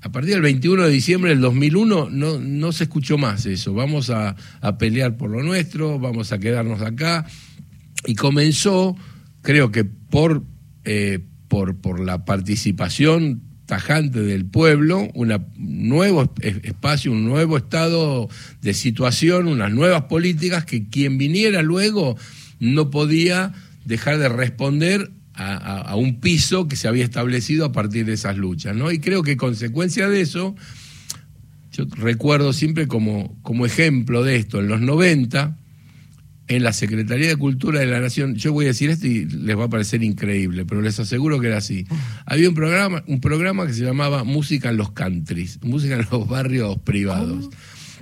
a 0.00 0.10
partir 0.10 0.32
del 0.32 0.42
21 0.42 0.82
de 0.82 0.90
diciembre 0.90 1.30
del 1.30 1.40
2001 1.40 2.10
no, 2.10 2.40
no 2.40 2.72
se 2.72 2.84
escuchó 2.84 3.18
más 3.18 3.46
eso. 3.46 3.72
Vamos 3.72 4.10
a, 4.10 4.34
pelear 4.80 5.16
por 5.16 5.30
lo 5.30 5.44
nuestro, 5.44 6.00
vamos 6.00 6.32
a 6.32 6.40
quedarnos 6.40 6.82
acá. 6.82 7.24
y 8.04 8.16
comenzó, 8.16 8.96
creo 9.42 9.70
que 9.70 9.84
por, 9.84 10.42
eh, 10.84 11.20
por, 11.46 11.76
por 11.76 12.00
la 12.00 12.24
participación 12.24 13.51
tajante 13.66 14.22
del 14.22 14.44
pueblo, 14.44 15.08
un 15.14 15.34
nuevo 15.56 16.32
espacio, 16.42 17.12
un 17.12 17.24
nuevo 17.24 17.56
estado 17.56 18.28
de 18.60 18.74
situación, 18.74 19.48
unas 19.48 19.72
nuevas 19.72 20.04
políticas 20.04 20.64
que 20.64 20.88
quien 20.88 21.18
viniera 21.18 21.62
luego 21.62 22.16
no 22.58 22.90
podía 22.90 23.52
dejar 23.84 24.18
de 24.18 24.28
responder 24.28 25.10
a, 25.34 25.96
un 25.96 26.20
piso 26.20 26.68
que 26.68 26.76
se 26.76 26.88
había 26.88 27.04
establecido 27.04 27.64
a 27.64 27.72
partir 27.72 28.06
de 28.06 28.12
esas 28.12 28.36
luchas. 28.36 28.76
¿no? 28.76 28.92
Y 28.92 28.98
creo 28.98 29.22
que 29.22 29.36
consecuencia 29.36 30.08
de 30.08 30.20
eso, 30.20 30.54
yo 31.72 31.86
recuerdo 31.96 32.52
siempre 32.52 32.86
como, 32.86 33.36
como 33.42 33.66
ejemplo 33.66 34.22
de 34.22 34.36
esto, 34.36 34.60
en 34.60 34.68
los 34.68 34.80
90, 34.80 35.56
en 36.54 36.62
la 36.62 36.72
Secretaría 36.72 37.28
de 37.28 37.36
Cultura 37.36 37.80
de 37.80 37.86
la 37.86 38.00
Nación, 38.00 38.34
yo 38.34 38.52
voy 38.52 38.66
a 38.66 38.68
decir 38.68 38.90
esto 38.90 39.06
y 39.06 39.24
les 39.26 39.58
va 39.58 39.64
a 39.64 39.68
parecer 39.68 40.02
increíble, 40.02 40.64
pero 40.64 40.80
les 40.80 40.98
aseguro 40.98 41.40
que 41.40 41.48
era 41.48 41.58
así. 41.58 41.86
Había 42.26 42.48
un 42.48 42.54
programa, 42.54 43.04
un 43.06 43.20
programa 43.20 43.66
que 43.66 43.74
se 43.74 43.84
llamaba 43.84 44.24
Música 44.24 44.70
en 44.70 44.76
los 44.76 44.92
Countries, 44.92 45.58
música 45.62 45.94
en 45.94 46.06
los 46.10 46.28
barrios 46.28 46.78
privados. 46.78 47.50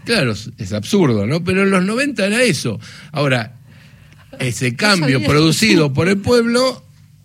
Claro, 0.05 0.33
es 0.33 0.73
absurdo, 0.73 1.27
¿no? 1.27 1.45
Pero 1.45 1.63
en 1.63 1.71
los 1.71 1.85
90 1.85 2.27
era 2.27 2.43
eso. 2.43 2.81
Ahora, 3.13 3.61
ese 4.39 4.75
cambio 4.75 5.23
producido 5.23 5.93
por 5.93 6.09
el 6.09 6.19
pueblo 6.23 6.85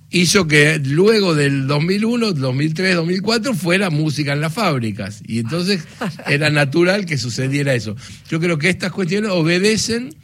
hizo 0.10 0.48
que 0.48 0.80
luego 0.80 1.36
del 1.36 1.68
2001, 1.68 2.34
2003, 2.34 2.96
2004 2.96 3.54
fuera 3.54 3.90
música 3.90 4.34
en 4.34 4.42
las 4.42 4.54
fábricas. 4.54 5.22
Y 5.26 5.40
entonces 5.40 5.84
era 6.28 6.50
natural 6.50 7.06
que 7.06 7.18
sucediera 7.18 7.74
eso. 7.74 7.96
Yo 8.30 8.40
creo 8.40 8.58
que 8.58 8.70
estas 8.70 8.92
cuestiones 8.92 9.32
obedecen 9.32 10.16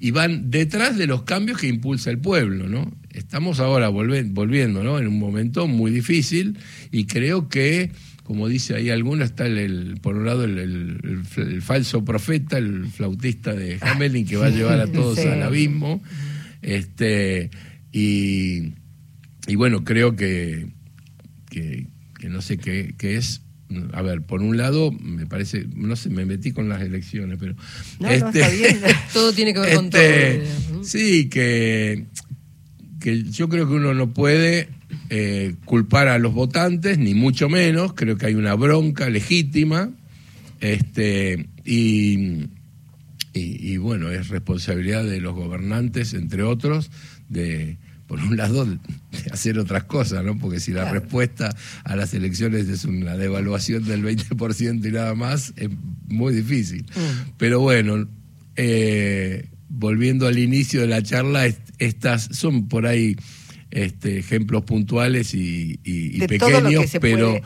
y 0.00 0.10
van 0.12 0.50
detrás 0.50 0.96
de 0.96 1.06
los 1.06 1.22
cambios 1.22 1.58
que 1.58 1.66
impulsa 1.66 2.10
el 2.10 2.18
pueblo, 2.18 2.68
¿no? 2.68 2.92
Estamos 3.10 3.58
ahora 3.58 3.88
volviendo, 3.88 4.84
¿no? 4.84 4.98
En 4.98 5.08
un 5.08 5.18
momento 5.18 5.66
muy 5.66 5.90
difícil 5.90 6.58
y 6.92 7.06
creo 7.06 7.48
que, 7.48 7.90
como 8.22 8.48
dice 8.48 8.76
ahí 8.76 8.90
alguno, 8.90 9.24
está 9.24 9.46
el, 9.46 9.98
por 10.00 10.16
un 10.16 10.26
lado 10.26 10.44
el, 10.44 11.24
falso 11.62 12.04
profeta, 12.04 12.58
el 12.58 12.86
flautista 12.86 13.54
de 13.54 13.78
Hamelin 13.80 14.26
que 14.26 14.36
va 14.36 14.46
a 14.46 14.50
llevar 14.50 14.80
a 14.80 14.86
todos 14.92 15.18
al 15.18 15.42
abismo, 15.42 16.00
este 16.62 17.50
y, 17.90 18.74
y 19.48 19.54
bueno, 19.56 19.82
creo 19.82 20.14
que, 20.14 20.68
que, 21.50 21.86
no 22.28 22.40
sé 22.40 22.58
qué, 22.58 22.94
qué 22.96 23.16
es 23.16 23.42
a 23.92 24.02
ver, 24.02 24.22
por 24.22 24.40
un 24.42 24.56
lado, 24.56 24.92
me 24.92 25.26
parece, 25.26 25.66
no 25.74 25.96
sé, 25.96 26.08
me 26.08 26.24
metí 26.24 26.52
con 26.52 26.68
las 26.68 26.80
elecciones, 26.82 27.38
pero... 27.38 27.54
este, 28.08 28.78
todo 29.12 29.32
tiene 29.32 29.52
que 29.52 29.60
ver 29.60 29.74
con 29.76 29.84
este, 29.86 30.44
todo. 30.68 30.84
Sí, 30.84 31.28
que, 31.28 32.06
que 33.00 33.24
yo 33.24 33.48
creo 33.48 33.68
que 33.68 33.74
uno 33.74 33.92
no 33.94 34.12
puede 34.14 34.68
eh, 35.10 35.54
culpar 35.64 36.08
a 36.08 36.18
los 36.18 36.32
votantes, 36.32 36.98
ni 36.98 37.14
mucho 37.14 37.48
menos, 37.48 37.92
creo 37.92 38.16
que 38.16 38.26
hay 38.26 38.34
una 38.34 38.54
bronca 38.54 39.10
legítima, 39.10 39.90
este, 40.60 41.48
y, 41.64 42.48
y 43.34 43.76
bueno, 43.76 44.10
es 44.10 44.28
responsabilidad 44.28 45.04
de 45.04 45.20
los 45.20 45.34
gobernantes, 45.34 46.14
entre 46.14 46.42
otros, 46.42 46.90
de 47.28 47.76
por 48.08 48.18
un 48.20 48.38
lado, 48.38 48.64
de 48.64 48.78
hacer 49.30 49.58
otras 49.58 49.84
cosas, 49.84 50.24
¿no? 50.24 50.36
Porque 50.38 50.60
si 50.60 50.72
la 50.72 50.90
respuesta 50.90 51.54
a 51.84 51.94
las 51.94 52.14
elecciones 52.14 52.66
es 52.68 52.84
una 52.86 53.16
devaluación 53.16 53.84
del 53.84 54.02
20% 54.02 54.88
y 54.88 54.90
nada 54.90 55.14
más, 55.14 55.52
es 55.56 55.68
muy 56.08 56.34
difícil. 56.34 56.84
Mm. 56.84 57.30
Pero 57.36 57.60
bueno, 57.60 58.08
eh, 58.56 59.50
volviendo 59.68 60.26
al 60.26 60.38
inicio 60.38 60.80
de 60.80 60.86
la 60.86 61.02
charla, 61.02 61.46
estas 61.78 62.30
son 62.32 62.68
por 62.68 62.86
ahí 62.86 63.14
este, 63.70 64.18
ejemplos 64.18 64.64
puntuales 64.64 65.34
y, 65.34 65.78
pequeños, 66.26 66.90
pero, 67.02 67.38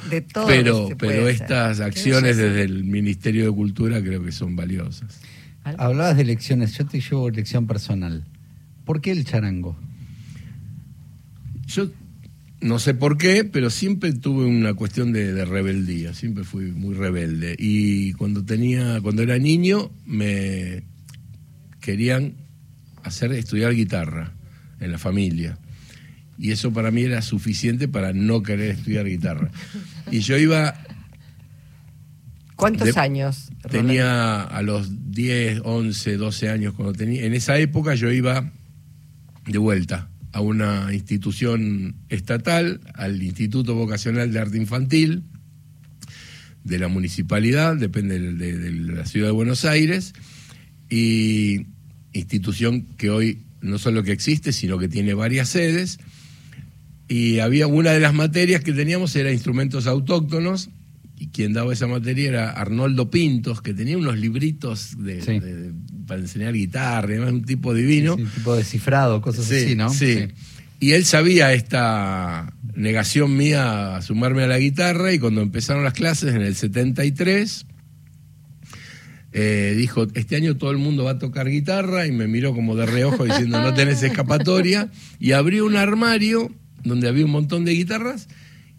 pero, 0.47 0.89
pero 0.97 1.29
estas 1.29 1.81
acciones 1.81 2.37
desde 2.37 2.63
el 2.63 2.85
Ministerio 2.85 3.47
de 3.47 3.51
Cultura 3.51 4.01
creo 4.01 4.23
que 4.23 4.31
son 4.31 4.55
valiosas. 4.55 5.21
Hablabas 5.65 6.17
de 6.17 6.23
elecciones, 6.23 6.79
yo 6.79 6.87
te 6.87 7.01
llevo 7.01 7.29
elección 7.29 7.67
personal. 7.67 8.25
¿Por 8.85 9.01
qué 9.01 9.11
el 9.11 9.25
charango? 9.25 9.77
Yo 11.75 11.89
no 12.61 12.79
sé 12.79 12.95
por 12.95 13.19
qué, 13.19 13.45
pero 13.45 13.71
siempre 13.71 14.13
tuve 14.13 14.45
una 14.47 14.75
cuestión 14.75 15.13
de, 15.13 15.45
rebeldía, 15.45 16.15
siempre 16.15 16.45
fui 16.45 16.67
muy 16.71 16.95
rebelde. 16.95 17.57
Y 17.59 18.13
cuando 18.13 18.45
tenía, 18.45 19.01
cuando 19.01 19.23
era 19.23 19.39
niño, 19.39 19.91
me 20.07 20.85
querían 21.81 22.35
hacer 23.03 23.33
estudiar 23.33 23.75
guitarra 23.75 24.33
en 24.81 24.93
la 24.93 24.99
familia. 24.99 25.59
Y 26.39 26.53
eso 26.53 26.73
para 26.73 26.91
mí 26.91 27.03
era 27.03 27.21
suficiente 27.23 27.89
para 27.89 28.13
no 28.13 28.43
querer 28.43 28.71
estudiar 28.71 29.07
guitarra. 29.07 29.51
Y 30.11 30.21
yo 30.21 30.37
iba. 30.37 30.75
¿Cuántos 32.57 32.97
años? 32.97 33.51
Tenía 33.71 34.43
a 34.43 34.63
los 34.63 35.11
10, 35.11 35.63
11, 35.65 36.17
12 36.17 36.49
años 36.49 36.75
cuando 36.75 36.93
tenía. 36.93 37.25
En 37.25 37.35
esa 37.35 37.59
época 37.59 37.95
yo 37.95 38.11
iba 38.11 38.53
de 39.47 39.59
vuelta 39.59 40.12
a 40.33 40.41
una 40.41 40.93
institución 40.93 41.95
estatal, 42.09 42.81
al 42.95 43.23
Instituto 43.23 43.75
Vocacional 43.75 44.33
de 44.33 44.39
Arte 44.39 44.57
Infantil 44.57 45.23
de 46.65 46.79
la 46.79 46.89
municipalidad, 46.89 47.77
depende 47.77 48.19
de, 48.19 48.71
la 48.73 49.05
ciudad 49.05 49.29
de 49.29 49.33
Buenos 49.33 49.65
Aires, 49.65 50.15
y 50.89 51.67
institución 52.13 52.87
que 52.97 53.11
hoy 53.11 53.43
no 53.61 53.79
solo 53.79 54.03
que 54.03 54.13
existe, 54.13 54.53
sino 54.53 54.79
que 54.79 54.89
tiene 54.89 55.15
varias 55.15 55.49
sedes, 55.49 55.99
y 57.09 57.41
había 57.41 57.67
una 57.67 57.91
de 57.91 58.01
las 58.01 58.15
materias 58.15 58.63
que 58.63 58.73
teníamos 58.73 59.15
era 59.17 59.33
instrumentos 59.33 59.87
autóctonos, 59.87 60.71
y 61.19 61.29
quien 61.29 61.53
daba 61.53 61.73
esa 61.73 61.87
materia 61.87 62.29
era 62.29 62.51
Arnoldo 62.51 63.11
Pintos, 63.11 63.61
que 63.61 63.75
tenía 63.75 63.99
unos 63.99 64.19
libritos 64.19 64.97
de 65.03 65.73
para 66.13 66.21
enseñar 66.21 66.53
guitarra, 66.53 67.09
además 67.09 67.33
un 67.33 67.45
tipo 67.45 67.73
divino. 67.73 68.17
un 68.17 68.29
tipo 68.29 68.55
descifrado, 68.55 69.23
cosas 69.23 69.51
así, 69.51 69.75
¿no? 69.75 69.89
Sí. 69.89 70.29
Y 70.79 70.93
él 70.93 71.07
sabía 71.07 71.55
esta 71.55 72.53
negación 72.75 73.35
mía 73.35 73.97
a 73.97 74.03
sumarme 74.03 74.43
a 74.43 74.47
la 74.47 74.59
guitarra 74.59 75.13
y 75.13 75.19
cuando 75.19 75.41
empezaron 75.41 75.85
las 75.85 75.95
clases 75.95 76.35
en 76.35 76.43
el 76.43 76.55
73, 76.55 77.65
eh, 79.33 79.75
dijo, 79.75 80.07
este 80.13 80.37
año 80.37 80.59
todo 80.59 80.71
el 80.71 80.77
mundo 80.77 81.05
va 81.05 81.13
a 81.13 81.19
tocar 81.19 81.49
guitarra 81.49 82.07
y 82.07 82.13
me 82.13 82.29
miró 82.29 82.53
como 82.53 82.77
de 82.77 82.85
reojo 82.85 83.25
diciendo, 83.25 83.63
no 83.63 83.73
tenés 83.73 84.03
escapatoria, 84.03 84.91
y 85.19 85.33
abrió 85.33 85.65
un 85.65 85.77
armario 85.77 86.53
donde 86.85 87.09
había 87.09 87.25
un 87.25 87.31
montón 87.31 87.65
de 87.65 87.73
guitarras 87.73 88.29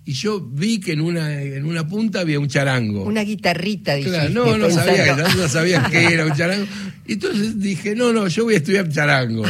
y 0.05 0.13
yo 0.13 0.41
vi 0.41 0.79
que 0.79 0.93
en 0.93 1.01
una, 1.01 1.41
en 1.41 1.65
una 1.65 1.87
punta 1.87 2.19
había 2.19 2.39
un 2.39 2.47
charango. 2.47 3.03
Una 3.03 3.21
guitarrita, 3.21 3.97
Claro, 3.99 4.29
no, 4.31 4.57
no 4.57 4.69
sabía, 4.69 5.15
no 5.15 5.47
sabía 5.47 5.87
qué 5.89 6.05
era 6.13 6.25
un 6.25 6.33
charango. 6.37 6.67
Y 7.07 7.13
entonces 7.13 7.59
dije, 7.59 7.95
no, 7.95 8.11
no, 8.11 8.27
yo 8.27 8.43
voy 8.43 8.55
a 8.55 8.57
estudiar 8.57 8.89
charango. 8.89 9.43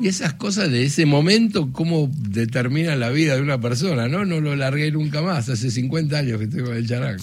Y 0.00 0.08
esas 0.08 0.34
cosas 0.34 0.70
de 0.70 0.84
ese 0.84 1.06
momento, 1.06 1.72
cómo 1.72 2.10
determinan 2.12 3.00
la 3.00 3.10
vida 3.10 3.36
de 3.36 3.42
una 3.42 3.60
persona, 3.60 4.08
¿no? 4.08 4.24
No 4.24 4.40
lo 4.40 4.54
largué 4.56 4.90
nunca 4.90 5.22
más. 5.22 5.48
Hace 5.48 5.70
50 5.70 6.18
años 6.18 6.38
que 6.38 6.44
estoy 6.44 6.62
con 6.62 6.76
el 6.76 6.86
charango. 6.86 7.22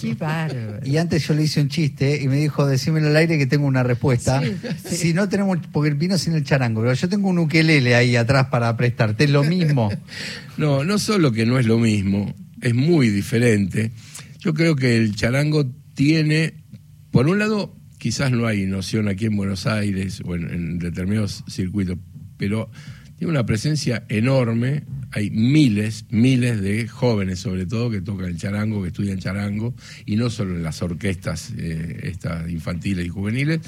Y 0.84 0.96
antes 0.96 1.26
yo 1.26 1.34
le 1.34 1.44
hice 1.44 1.60
un 1.60 1.68
chiste 1.68 2.20
y 2.22 2.28
me 2.28 2.36
dijo, 2.36 2.66
decímelo 2.66 3.08
al 3.08 3.16
aire 3.16 3.38
que 3.38 3.46
tengo 3.46 3.66
una 3.66 3.82
respuesta. 3.82 4.42
Si 4.84 5.12
no 5.12 5.28
tenemos, 5.28 5.58
porque 5.72 5.90
vino 5.90 6.16
sin 6.18 6.34
el 6.34 6.44
charango, 6.44 6.80
pero 6.80 6.94
yo 6.94 7.08
tengo 7.08 7.28
un 7.28 7.38
ukelele 7.38 7.94
ahí 7.94 8.16
atrás 8.16 8.46
para 8.46 8.76
prestarte, 8.76 9.24
¿es 9.24 9.30
lo 9.30 9.42
mismo? 9.42 9.90
no, 10.56 10.84
no 10.84 10.98
solo 10.98 11.32
que 11.32 11.46
no 11.46 11.58
es 11.58 11.66
lo 11.66 11.78
mismo, 11.78 12.34
es 12.60 12.74
muy 12.74 13.08
diferente. 13.08 13.92
Yo 14.38 14.54
creo 14.54 14.76
que 14.76 14.96
el 14.96 15.14
charango 15.14 15.66
tiene, 15.94 16.54
por 17.10 17.28
un 17.28 17.38
lado, 17.38 17.74
quizás 17.98 18.30
no 18.30 18.46
hay 18.46 18.66
noción 18.66 19.08
aquí 19.08 19.24
en 19.24 19.36
Buenos 19.36 19.66
Aires 19.66 20.20
o 20.26 20.34
en, 20.34 20.78
determinados 20.78 21.42
circuitos, 21.48 21.96
pero 22.36 22.70
tiene 23.16 23.30
una 23.30 23.46
presencia 23.46 24.04
enorme. 24.08 24.84
Hay 25.12 25.30
miles, 25.30 26.06
miles 26.10 26.60
de 26.60 26.88
jóvenes, 26.88 27.38
sobre 27.38 27.66
todo, 27.66 27.90
que 27.90 28.00
tocan 28.00 28.26
el 28.26 28.36
charango, 28.36 28.82
que 28.82 28.88
estudian 28.88 29.18
charango, 29.18 29.74
y 30.06 30.16
no 30.16 30.30
solo 30.30 30.56
en 30.56 30.62
las 30.62 30.82
orquestas 30.82 31.52
eh, 31.56 32.00
estas 32.02 32.50
infantiles 32.50 33.06
y 33.06 33.08
juveniles, 33.08 33.60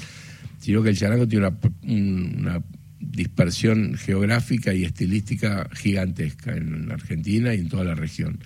sino 0.59 0.83
que 0.83 0.89
el 0.89 0.97
charango 0.97 1.27
tiene 1.27 1.49
una, 1.83 2.61
dispersión 2.99 3.95
geográfica 3.95 4.73
y 4.73 4.83
estilística 4.83 5.69
gigantesca 5.73 6.55
en 6.55 6.91
Argentina 6.91 7.53
y 7.53 7.59
en 7.59 7.69
toda 7.69 7.83
la 7.83 7.95
región. 7.95 8.39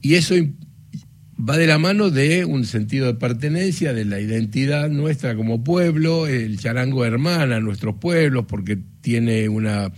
Y 0.00 0.14
eso 0.14 0.34
va 1.48 1.56
de 1.56 1.66
la 1.66 1.78
mano 1.78 2.10
de 2.10 2.44
un 2.44 2.64
sentido 2.64 3.06
de 3.06 3.14
pertenencia, 3.14 3.92
de 3.92 4.04
la 4.04 4.20
identidad 4.20 4.88
nuestra 4.90 5.34
como 5.34 5.64
pueblo, 5.64 6.26
el 6.26 6.58
charango 6.58 7.04
hermana 7.04 7.56
a 7.56 7.60
nuestros 7.60 7.96
pueblos 7.96 8.44
porque 8.46 8.78
tiene 9.00 9.48
una 9.48 9.92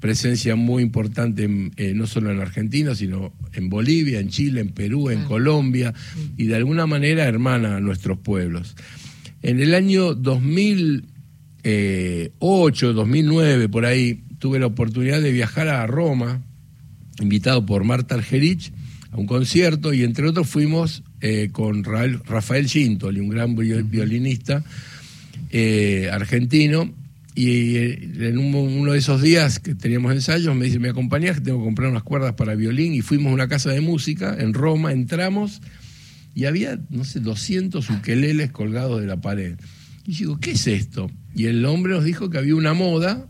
presencia 0.00 0.56
muy 0.56 0.82
importante 0.82 1.48
eh, 1.76 1.94
no 1.94 2.06
solo 2.06 2.30
en 2.30 2.40
Argentina, 2.40 2.94
sino 2.94 3.32
en 3.52 3.68
Bolivia, 3.68 4.20
en 4.20 4.28
Chile, 4.28 4.60
en 4.60 4.70
Perú, 4.70 5.10
en 5.10 5.24
Colombia, 5.24 5.92
y 6.36 6.46
de 6.46 6.56
alguna 6.56 6.86
manera 6.86 7.24
hermana 7.24 7.76
a 7.76 7.80
nuestros 7.80 8.18
pueblos. 8.18 8.76
En 9.42 9.60
el 9.60 9.74
año 9.74 10.14
2000, 10.14 11.16
2008, 11.66 12.92
2009, 12.92 13.68
por 13.68 13.86
ahí, 13.86 14.22
tuve 14.38 14.60
la 14.60 14.66
oportunidad 14.66 15.20
de 15.20 15.32
viajar 15.32 15.66
a 15.66 15.84
Roma, 15.86 16.42
invitado 17.20 17.66
por 17.66 17.82
Marta 17.82 18.14
Argerich, 18.14 18.72
a 19.16 19.20
un 19.20 19.26
concierto 19.26 19.92
y 19.92 20.02
entre 20.04 20.28
otros 20.28 20.48
fuimos 20.48 21.02
eh, 21.20 21.48
con 21.50 21.84
Rafael 21.84 22.68
Gintoli, 22.68 23.20
un 23.20 23.28
gran 23.28 23.56
violinista 23.56 24.62
eh, 25.50 26.10
argentino, 26.12 26.92
y 27.34 27.76
eh, 27.76 28.10
en 28.20 28.38
uno 28.38 28.92
de 28.92 28.98
esos 28.98 29.20
días 29.20 29.58
que 29.58 29.74
teníamos 29.74 30.12
ensayos 30.12 30.56
me 30.56 30.64
dice, 30.64 30.78
¿me 30.78 30.88
acompañás 30.88 31.36
que 31.36 31.42
tengo 31.42 31.58
que 31.58 31.64
comprar 31.66 31.90
unas 31.90 32.02
cuerdas 32.02 32.32
para 32.32 32.54
violín? 32.54 32.94
Y 32.94 33.02
fuimos 33.02 33.30
a 33.30 33.34
una 33.34 33.46
casa 33.46 33.70
de 33.70 33.82
música 33.82 34.34
en 34.38 34.54
Roma, 34.54 34.90
entramos 34.92 35.60
y 36.34 36.46
había, 36.46 36.78
no 36.88 37.04
sé, 37.04 37.20
200 37.20 37.88
ukeleles 37.90 38.50
colgados 38.52 39.02
de 39.02 39.06
la 39.06 39.20
pared. 39.20 39.56
Y 40.06 40.14
digo, 40.14 40.38
¿qué 40.40 40.52
es 40.52 40.66
esto? 40.66 41.10
Y 41.34 41.46
el 41.46 41.64
hombre 41.66 41.92
nos 41.92 42.04
dijo 42.04 42.30
que 42.30 42.38
había 42.38 42.54
una 42.54 42.72
moda 42.72 43.28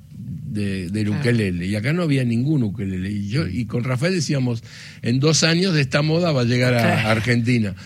de, 0.56 0.88
del 0.88 1.10
ukelele. 1.10 1.66
Y 1.66 1.76
acá 1.76 1.92
no 1.92 2.02
había 2.02 2.25
ningún 2.25 2.64
ukelele. 2.64 3.10
Y, 3.10 3.28
yo, 3.28 3.46
y 3.46 3.66
con 3.66 3.84
Rafael 3.84 4.14
decíamos, 4.14 4.64
en 5.02 5.20
dos 5.20 5.44
años 5.44 5.76
esta 5.76 6.02
moda 6.02 6.32
va 6.32 6.40
a 6.40 6.44
llegar 6.44 6.75
a, 6.75 7.10
Argentina. 7.10 7.76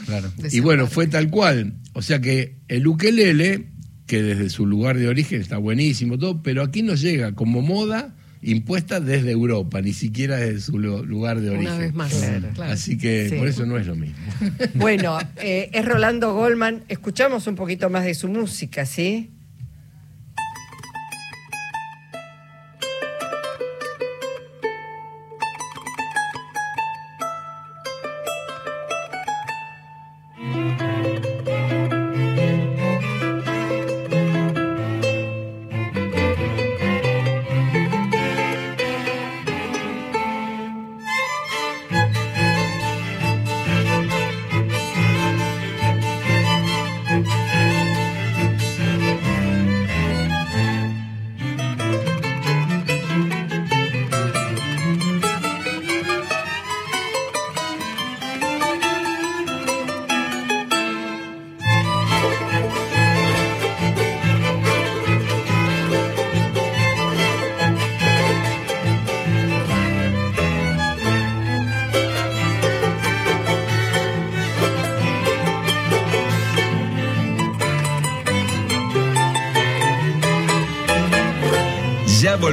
Y 0.51 0.61
bueno, 0.61 0.87
fue 0.87 1.07
tal 1.07 1.29
cual. 1.29 1.75
O 1.93 2.01
sea 2.01 2.21
que 2.21 2.57
el 2.69 2.87
ukelele, 2.87 3.67
que 4.07 4.23
desde 4.23 4.49
su 4.49 4.65
lugar 4.65 4.97
de 4.97 5.09
origen 5.09 5.43
está 5.43 5.59
buenísimo, 5.59 6.19
todo, 6.19 6.43
pero 6.43 6.63
aquí 6.63 6.83
nos 6.83 7.03
llega 7.03 7.35
como 7.35 7.61
moda 7.61 8.17
impuesta 8.43 9.01
desde 9.01 9.33
Europa, 9.33 9.83
ni 9.83 9.93
siquiera 9.93 10.37
desde 10.39 10.61
su 10.61 10.79
lugar 10.79 11.41
de 11.41 11.51
origen. 11.51 11.67
Una 11.69 11.79
vez 11.79 11.95
más, 11.95 12.15
Así 12.61 12.97
que 12.97 13.35
por 13.39 13.47
eso 13.47 13.67
no 13.67 13.77
es 13.77 13.87
lo 13.87 13.97
mismo. 13.97 14.17
Bueno, 14.75 15.19
eh, 15.37 15.69
es 15.73 15.85
Rolando 15.85 16.33
Goldman. 16.33 16.85
Escuchamos 16.89 17.47
un 17.47 17.57
poquito 17.57 17.91
más 17.91 18.05
de 18.05 18.15
su 18.15 18.29
música, 18.29 18.87
¿sí? 18.87 19.31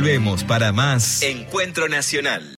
Volvemos 0.07 0.45
para 0.45 0.71
más 0.71 1.21
Encuentro 1.21 1.89
Nacional. 1.89 2.55